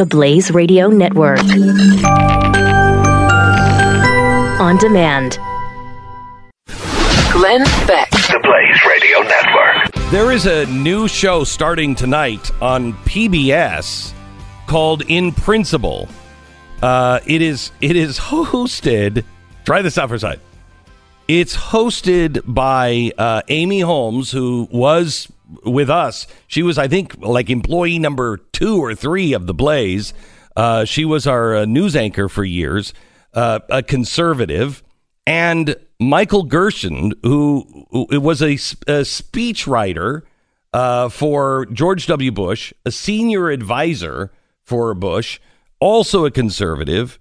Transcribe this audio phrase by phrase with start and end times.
[0.00, 1.40] the Blaze Radio Network.
[4.58, 5.38] On demand.
[7.30, 8.10] Glenn Beck.
[8.10, 10.10] The Blaze Radio Network.
[10.10, 14.14] There is a new show starting tonight on PBS
[14.66, 16.08] called In Principle.
[16.80, 19.22] Uh, it is it is hosted.
[19.66, 20.40] Try this out for a second.
[21.28, 25.30] It's hosted by uh, Amy Holmes, who was
[25.64, 26.26] with us.
[26.46, 30.12] She was, I think, like employee number two or three of the Blaze.
[30.56, 32.92] Uh, she was our uh, news anchor for years,
[33.34, 34.82] uh, a conservative,
[35.26, 40.22] and Michael Gerson, who, who was a, a speechwriter
[40.72, 42.32] uh, for George W.
[42.32, 44.32] Bush, a senior advisor
[44.64, 45.40] for Bush,
[45.78, 47.18] also a conservative.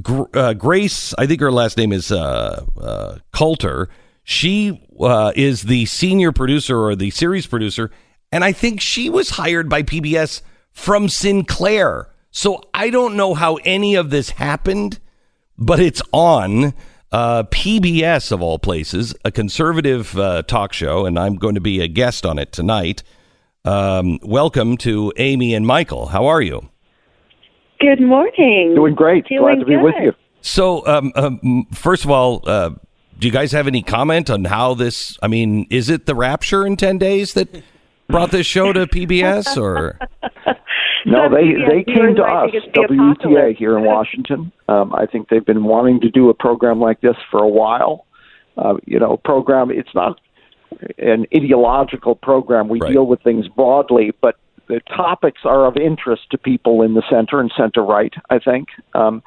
[0.00, 3.88] Gr- uh, Grace, I think her last name is uh, Coulter.
[4.30, 7.90] She uh, is the senior producer or the series producer,
[8.30, 12.08] and I think she was hired by PBS from Sinclair.
[12.30, 15.00] So I don't know how any of this happened,
[15.58, 16.74] but it's on
[17.10, 21.80] uh, PBS of all places, a conservative uh, talk show, and I'm going to be
[21.80, 23.02] a guest on it tonight.
[23.64, 26.06] Um, welcome to Amy and Michael.
[26.06, 26.70] How are you?
[27.80, 28.76] Good morning.
[28.76, 29.26] Doing great.
[29.26, 30.12] Feeling Glad to be with you.
[30.40, 32.70] So, um, um, first of all, uh,
[33.20, 35.18] do you guys have any comment on how this?
[35.22, 37.62] I mean, is it the rapture in ten days that
[38.08, 39.98] brought this show to PBS, or
[41.06, 44.52] No, they they came to us, think WETA here in Washington.
[44.68, 48.06] Um, I think they've been wanting to do a program like this for a while.
[48.56, 49.70] Uh, you know, program.
[49.70, 50.20] It's not
[50.98, 52.68] an ideological program.
[52.68, 52.92] We Right.
[52.92, 57.40] deal with things broadly, but the topics are of interest to people in the center
[57.40, 58.12] and center right.
[58.28, 59.22] I think, um,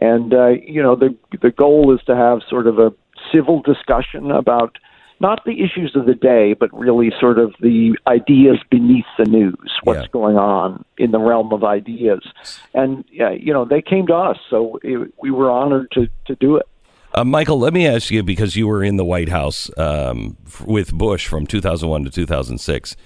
[0.00, 2.92] and uh, you know, the the goal is to have sort of a
[3.32, 4.76] civil discussion about
[5.22, 9.70] not the issues of the day, but really sort of the ideas beneath the news,
[9.84, 10.06] what's Yeah.
[10.12, 12.26] going on in the realm of ideas.
[12.72, 16.34] And, yeah, you know, they came to us, so it, we were honored to, to
[16.36, 16.66] do it.
[17.12, 17.58] uh, Michael?
[17.58, 21.26] Let me ask you because you were in the White House um, f- with Bush
[21.26, 22.96] from 2001 to 2006.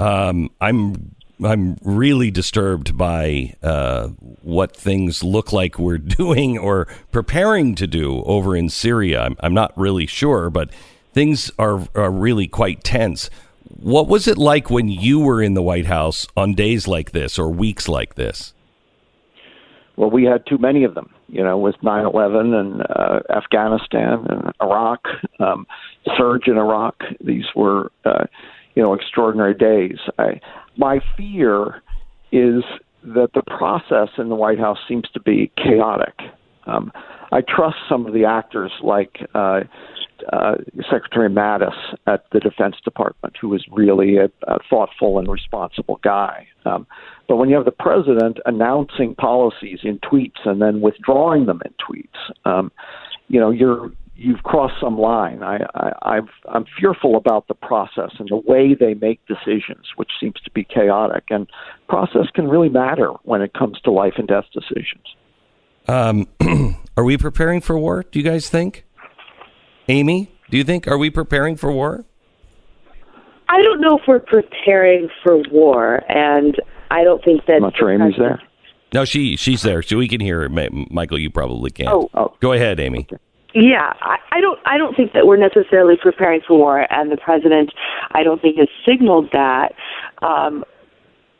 [0.00, 1.14] Um, I'm
[1.44, 4.08] I'm really disturbed by uh,
[4.42, 9.22] what things look like we're doing or preparing to do over in Syria.
[9.22, 10.70] I'm, I'm not really sure, but
[11.12, 13.30] things are, are really quite tense.
[13.68, 17.38] What was it like when you were in the White House on days like this
[17.38, 18.52] or weeks like this?
[19.96, 24.26] Well, we had too many of them, you know, with 9 11 and uh, Afghanistan
[24.28, 25.04] and Iraq,
[25.38, 25.66] um,
[26.16, 27.02] surge in Iraq.
[27.22, 28.24] These were, uh,
[28.74, 29.98] you know, extraordinary days.
[30.18, 30.40] I,
[30.76, 31.82] my fear
[32.32, 32.62] is
[33.02, 36.14] that the process in the White House seems to be chaotic.
[36.66, 36.92] Um,
[37.32, 39.60] I trust some of the actors like uh,
[40.32, 40.56] uh,
[40.90, 41.74] Secretary Mattis
[42.06, 46.46] at the Defense Department, who is really a, a thoughtful and responsible guy.
[46.64, 46.86] Um,
[47.28, 51.72] but when you have the president announcing policies in tweets and then withdrawing them in
[51.72, 52.70] tweets, um,
[53.28, 55.42] you know you're you've crossed some line.
[55.42, 60.10] I, I, I've, I'm fearful about the process and the way they make decisions, which
[60.20, 61.24] seems to be chaotic.
[61.30, 61.48] And
[61.88, 65.04] process can really matter when it comes to life and death decisions.
[65.88, 66.28] Um,
[66.98, 68.04] are we preparing for war?
[68.10, 68.84] Do you guys think?
[69.88, 72.04] Amy, do you think are we preparing for war?
[73.48, 76.54] I don't know if we're preparing for war, and
[76.90, 77.54] I don't think that.
[77.54, 78.40] I'm not sure Amy's there.
[78.92, 80.70] No, she she's there, so we can hear her.
[80.90, 81.88] Michael, you probably can't.
[81.88, 82.08] Oh.
[82.14, 82.36] Oh.
[82.40, 83.08] go ahead, Amy.
[83.54, 84.58] Yeah, I, I don't.
[84.64, 87.72] I don't think that we're necessarily preparing for war, and the president,
[88.12, 89.74] I don't think has signaled that.
[90.22, 90.64] Um,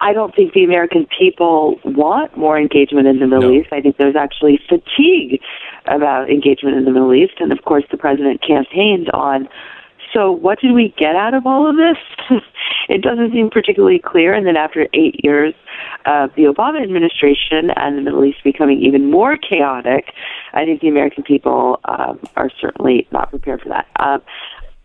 [0.00, 3.60] I don't think the American people want more engagement in the Middle No.
[3.60, 3.72] East.
[3.72, 5.40] I think there's actually fatigue
[5.86, 9.48] about engagement in the Middle East, and of course, the president campaigned on.
[10.16, 12.40] So, what did we get out of all of this?
[12.88, 14.32] it doesn't seem particularly clear.
[14.32, 15.52] And then, after eight years
[16.06, 20.14] of the Obama administration and the Middle East becoming even more chaotic,
[20.54, 23.88] I think the American people um, are certainly not prepared for that.
[24.00, 24.22] Um,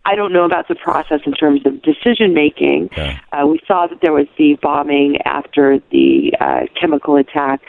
[0.04, 2.90] I don't know about the process in terms of decision making.
[3.32, 7.62] Uh, we saw that there was the bombing after the uh, chemical attack,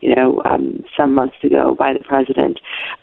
[0.00, 2.60] you know, um, some months ago by the president.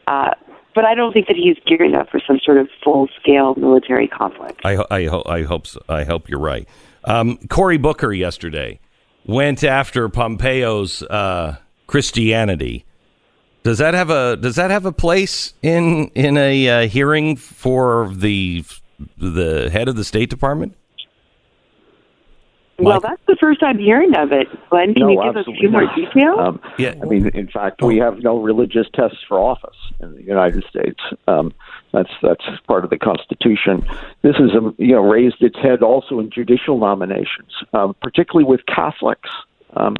[0.07, 0.36] Uh,
[0.75, 4.62] but I don't think that he's gearing up for some sort of full-scale military conflict.
[4.63, 5.81] I I, ho- I hope so.
[5.89, 6.68] I hope you're right.
[7.06, 8.80] Um, Cory Booker yesterday
[9.25, 11.57] went after Pompeo's uh,
[11.88, 12.86] Christianity.
[13.63, 18.12] Does that have a Does that have a place in in a uh, hearing for
[18.13, 18.63] the
[19.18, 20.75] the head of the State Department?
[22.77, 23.04] Well, Mike?
[23.04, 24.48] that's the first I'm hearing of it.
[24.69, 26.39] Glenn, can no, you give us a absolutely few more details?
[26.39, 26.95] Um, Yeah.
[27.01, 31.00] I mean, in fact, we have no religious tests for office in the United States.
[31.27, 31.54] Um,
[31.94, 33.86] that's that's part of the Constitution.
[34.22, 38.66] This is um, you know raised its head also in judicial nominations, um, particularly with
[38.66, 39.30] Catholics.
[39.78, 39.95] Um,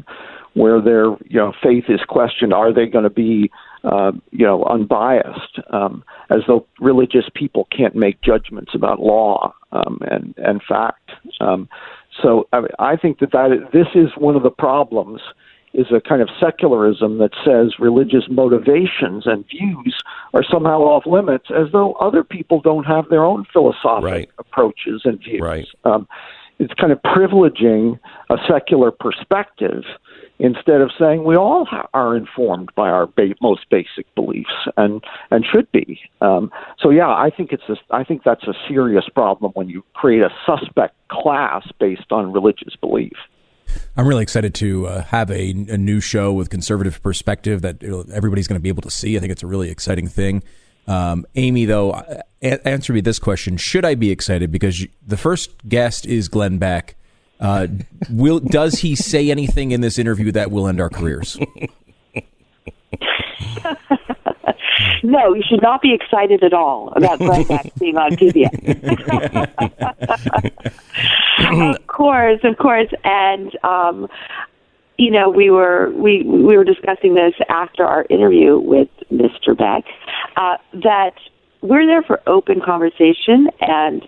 [0.56, 2.54] where their you know faith is questioned.
[2.54, 3.51] Are they going to be
[3.83, 5.60] uh, you know unbiased?
[5.69, 11.12] Um, as though religious people can't make judgments about law um, and and fact.
[12.22, 15.22] So I, I think that that this is one of the problems
[15.74, 19.96] is a kind of secularism that says religious motivations and views
[20.34, 24.30] are somehow off limits, as though other people don't have their own philosophic right.
[24.40, 25.42] approaches and views.
[25.42, 25.68] Right.
[25.84, 26.08] Um,
[26.60, 28.00] it's kind of privileging
[28.30, 29.84] a secular perspective
[30.40, 35.46] instead of saying we all are informed by our ba- most basic beliefs and and
[35.46, 36.00] should be.
[36.22, 39.84] Um, so yeah, I think it's a, I think that's a serious problem when you
[39.94, 43.13] create a suspect class based on religious belief.
[43.98, 48.48] I'm really excited to uh, have a, a, new show with conservative perspective that everybody's
[48.48, 49.18] going to be able to see.
[49.18, 50.44] I think it's a really exciting thing.
[50.88, 51.92] Um, Amy, though,
[52.45, 56.57] a- answer me this question: Should I be excited because the first guest is Glenn
[56.57, 56.95] Beck?
[57.39, 57.68] Uh,
[58.09, 61.38] will does he say anything in this interview that will end our careers?
[65.03, 68.53] no, you should not be excited at all about Glenn Beck being on PBS.
[71.75, 74.07] of course, of course, and um,
[74.97, 79.57] you know we were we we were discussing this after our interview with Mr.
[79.57, 79.83] Beck
[80.38, 81.13] uh, that
[81.66, 84.08] we're there for open conversation and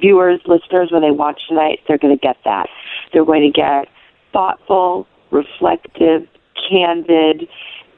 [0.00, 2.66] viewers, listeners, when they watch tonight, they're going to get that.
[3.12, 3.88] They're going to get
[4.32, 6.26] thoughtful, reflective,
[6.68, 7.48] candid,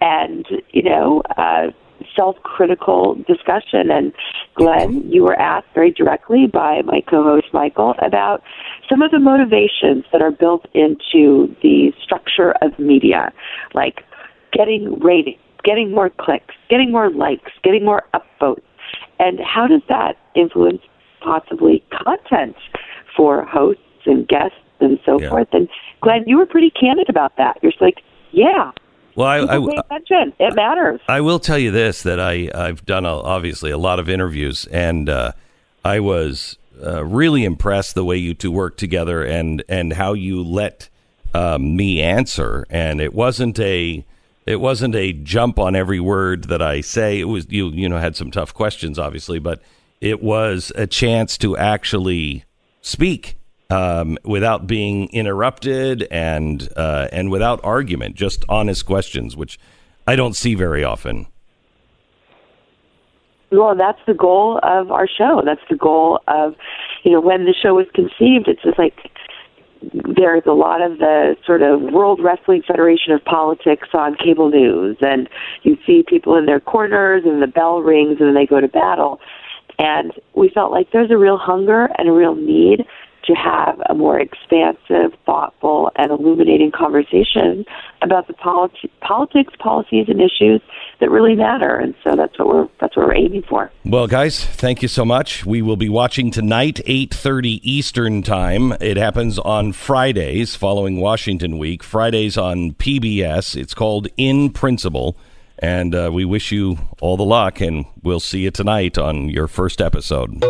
[0.00, 1.68] and you know, uh,
[2.14, 3.90] self-critical discussion.
[3.90, 4.12] And
[4.54, 8.42] Glenn, you were asked very directly by my co-host Michael about
[8.88, 13.32] some of the motivations that are built into the structure of media,
[13.72, 14.02] like
[14.52, 18.62] getting ratings, getting more clicks, getting more likes, getting more upvotes.
[19.18, 20.82] And how does that influence
[21.24, 22.56] possibly content
[23.16, 25.30] for hosts and guests and so yeah.
[25.30, 25.48] forth.
[25.52, 25.68] And
[26.02, 27.58] Glenn, you were pretty candid about that.
[27.62, 28.02] You're like,
[28.32, 28.72] yeah.
[29.16, 30.32] Well, I, I pay attention.
[30.38, 31.00] It matters.
[31.08, 34.66] I will tell you this: that I I've done a, obviously a lot of interviews,
[34.66, 35.32] and uh,
[35.84, 40.42] I was uh, really impressed the way you two work together and and how you
[40.42, 40.88] let
[41.32, 42.66] um, me answer.
[42.68, 44.04] And it wasn't a
[44.46, 47.20] it wasn't a jump on every word that I say.
[47.20, 49.62] It was you you know had some tough questions, obviously, but
[50.00, 52.44] it was a chance to actually
[52.80, 53.36] speak
[53.70, 59.58] um, without being interrupted and uh, and without argument, just honest questions, which
[60.06, 61.26] I don't see very often.
[63.50, 65.42] Well, that's the goal of our show.
[65.44, 66.56] That's the goal of,
[67.04, 68.48] you know, when the show was conceived.
[68.48, 69.10] It's just like
[69.92, 74.96] there's a lot of the sort of World Wrestling Federation of politics on cable news,
[75.00, 75.28] and
[75.62, 78.68] you see people in their corners, and the bell rings, and then they go to
[78.68, 79.20] battle.
[79.78, 82.84] And we felt like there's a real hunger and a real need
[83.26, 87.64] to have a more expansive, thoughtful, and illuminating conversation
[88.02, 90.60] about the politi- politics, policies, and issues
[91.00, 91.76] that really matter.
[91.76, 93.70] And so that's what we're that's what we're aiming for.
[93.84, 95.44] Well, guys, thank you so much.
[95.46, 98.72] We will be watching tonight, eight thirty Eastern time.
[98.80, 101.82] It happens on Fridays following Washington Week.
[101.82, 103.56] Fridays on PBS.
[103.56, 105.16] It's called In Principle.
[105.58, 109.46] And uh, we wish you all the luck, and we'll see you tonight on your
[109.46, 110.44] first episode.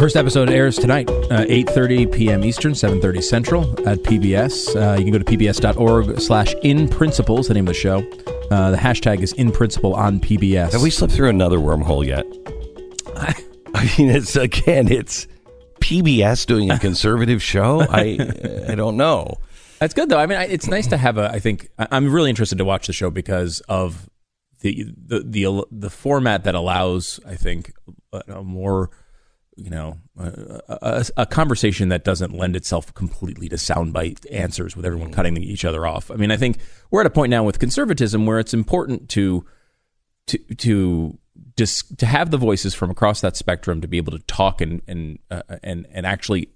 [0.00, 2.42] First episode airs tonight, uh, 8.30 p.m.
[2.42, 4.74] Eastern, 7.30 Central at PBS.
[4.74, 7.98] Uh, you can go to pbs.org slash in principles, the name of the show.
[8.50, 10.72] Uh, the hashtag is in principle on PBS.
[10.72, 12.24] Have we slipped through another wormhole yet?
[13.74, 15.26] I mean, it's again, it's
[15.82, 17.82] PBS doing a conservative show?
[17.82, 18.16] I
[18.68, 19.34] I don't know.
[19.80, 20.18] That's good though.
[20.18, 21.30] I mean, it's nice to have a.
[21.30, 24.08] I think I'm really interested to watch the show because of
[24.60, 27.20] the the the the format that allows.
[27.26, 27.74] I think
[28.12, 28.90] a more
[29.60, 34.86] you know a, a, a, conversation that doesn't lend itself completely to soundbite answers with
[34.86, 36.10] everyone cutting each other off.
[36.10, 36.58] I mean, I think
[36.90, 39.44] we're at a point now with conservatism where it's important to
[40.28, 41.18] to to
[41.56, 44.80] just to have the voices from across that spectrum to be able to talk and
[44.88, 46.48] and uh, and and actually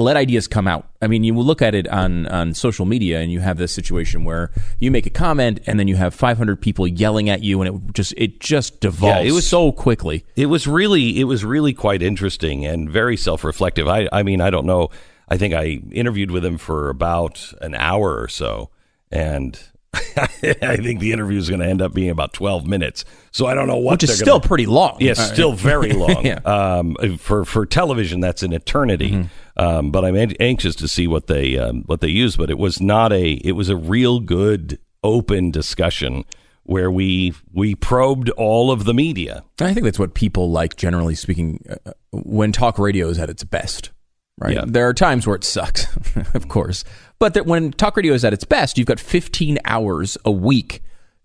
[0.00, 0.88] let ideas come out.
[1.02, 4.24] I mean, you look at it on on social media, and you have this situation
[4.24, 7.74] where you make a comment, and then you have 500 people yelling at you, and
[7.74, 10.24] it just it just devolves yeah, it was, so quickly.
[10.36, 13.88] It was really it was really quite interesting and very self reflective.
[13.88, 14.88] I I mean, I don't know.
[15.28, 18.70] I think I interviewed with him for about an hour or so,
[19.12, 19.58] and
[20.16, 23.04] I think the interview is going to end up being about 12 minutes.
[23.32, 24.98] So I don't know what Which is still gonna, pretty long.
[25.00, 26.24] Yes, yeah, still very long.
[26.24, 26.40] yeah.
[26.44, 29.10] um, for for television, that's an eternity.
[29.10, 29.26] Mm-hmm.
[29.60, 32.36] Um, but I'm anxious to see what they um, what they use.
[32.36, 36.24] But it was not a it was a real good open discussion
[36.62, 39.44] where we we probed all of the media.
[39.60, 43.44] I think that's what people like, generally speaking, uh, when talk radio is at its
[43.44, 43.90] best.
[44.38, 44.54] Right.
[44.54, 44.64] Yeah.
[44.66, 45.86] There are times where it sucks,
[46.34, 46.82] of course,
[47.18, 50.82] but that when talk radio is at its best, you've got 15 hours a week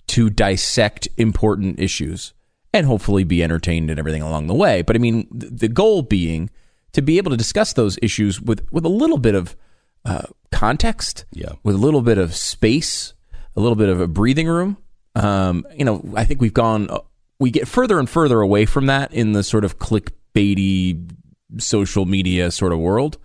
[0.07, 2.33] to dissect important issues
[2.73, 4.81] and hopefully be entertained and everything along the way.
[4.81, 6.49] But I mean, th- the goal being
[6.95, 9.55] to be able to discuss those issues with with a little bit of
[10.03, 11.53] uh, context, Yeah.
[11.63, 13.13] with a little bit of space,
[13.55, 14.77] a little bit of a breathing room.
[15.15, 16.99] Um, you know, I think we've gone, uh,
[17.39, 21.09] we get further and further away from that in the sort of clickbaity
[21.57, 23.17] social media sort of world.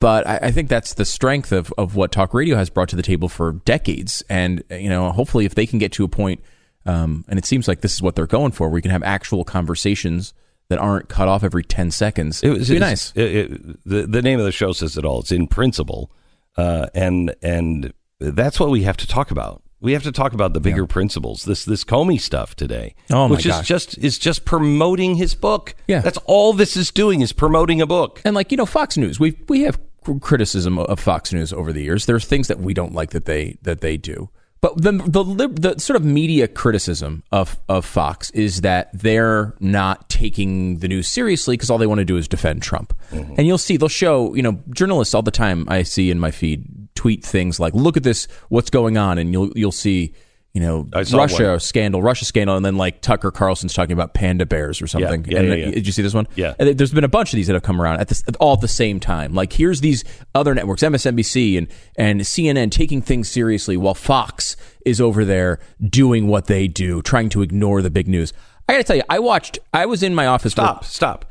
[0.00, 2.96] But I, I think that's the strength of, of what talk radio has brought to
[2.96, 4.22] the table for decades.
[4.28, 6.40] And, you know, hopefully if they can get to a point,
[6.86, 9.02] um, and it seems like this is what they're going for, where we can have
[9.02, 10.32] actual conversations
[10.68, 12.42] that aren't cut off every 10 seconds.
[12.42, 13.12] It was be nice.
[13.14, 15.20] it- it- the the name of the show says it all.
[15.20, 16.10] It's in principle,
[16.56, 19.62] uh, and and that's what we have to talk about.
[19.80, 21.44] We have to talk about the bigger principles.
[21.44, 23.68] This this Comey stuff today, Oh, my which is gosh.
[23.68, 25.74] just is just promoting his book.
[25.86, 26.00] Yeah.
[26.00, 28.22] that's all this is doing is promoting a book.
[28.24, 29.78] And like you know, Fox News, we we have
[30.20, 32.06] criticism of Fox News over the years.
[32.06, 34.30] There's things that we don't like that they that they do.
[34.64, 40.08] But the the the sort of media criticism of of Fox is that they're not
[40.08, 42.94] taking the news seriously because all they want to do is defend Trump.
[43.10, 43.34] Mm-hmm.
[43.36, 45.66] And you'll see they'll show you know journalists all the time.
[45.68, 49.34] I see in my feed tweet things like, "Look at this, what's going on," and
[49.34, 50.14] you'll you'll see.
[50.54, 51.60] You know, Russia one.
[51.60, 55.24] scandal, Russia scandal, and then like Tucker Carlson's talking about panda bears or something.
[55.28, 55.70] yeah, and yeah, then- yeah.
[55.74, 56.28] Did you see this one?
[56.36, 56.54] Yeah.
[56.60, 58.60] And there's been a bunch of these that have come around at this all at
[58.60, 59.34] the same time.
[59.34, 64.56] Like here's these other networks, MSNBC and and CNN taking things seriously while Fox
[64.86, 68.32] is over there doing what they do, trying to ignore the big news.
[68.68, 71.24] I got to tell you, I watched I was in my office Stop, stop.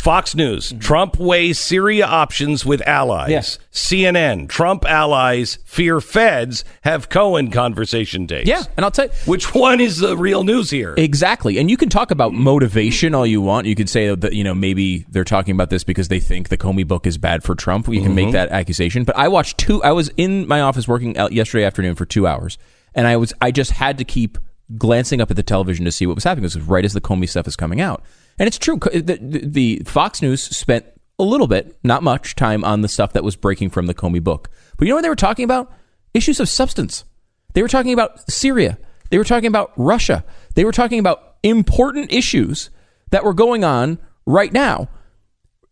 [0.00, 0.70] Fox News.
[0.70, 0.78] Mm-hmm.
[0.78, 3.58] Trump weighs Syria options with allies.
[3.70, 4.48] CNN.
[4.48, 8.48] Trump allies fear feds have Cohen conversation dates.
[8.48, 10.94] Yeah, and I'll tell you Which one is the real news here?
[10.96, 11.58] Exactly.
[11.58, 13.66] And you can talk about motivation all you want.
[13.66, 16.58] You could say that, you know, maybe they're talking about this because they think the
[16.58, 17.88] Comey book is bad for Trump.
[17.88, 18.32] You can make mm-hmm.
[18.32, 19.04] that accusation.
[19.04, 22.58] But I watched two, I was in my office working yesterday afternoon for two hours.
[22.94, 24.38] And I was, I just had to keep
[24.76, 26.44] glancing up at the television to see what was happening.
[26.44, 28.02] This was right as the Comey stuff is coming out.
[28.40, 28.78] And it's true.
[28.78, 30.86] The, the, the Fox News spent
[31.18, 34.24] a little bit, not much time on the stuff that was breaking from the Comey
[34.24, 34.48] book.
[34.78, 35.70] But you know what they were talking about?
[36.14, 37.04] Issues of substance.
[37.52, 38.78] They were talking about Syria.
[39.10, 40.24] They were talking about Russia.
[40.54, 42.70] They were talking about important issues
[43.10, 44.88] that were going on right now.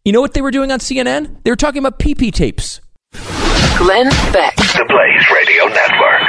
[0.04, 1.42] You know what they were doing on CNN?
[1.44, 2.82] They were talking about PP tapes.
[3.78, 4.56] Glenn Beck.
[4.56, 6.08] The Blaze Radio Network.